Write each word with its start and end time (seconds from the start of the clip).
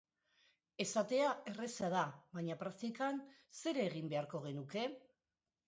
Esatea 0.85 1.27
erraza 1.51 1.91
da, 1.95 2.01
baina 2.39 2.57
praktikan, 2.63 3.21
zer 3.63 3.81
egin 3.87 4.13
beharko 4.17 4.45
genuke? 4.51 4.91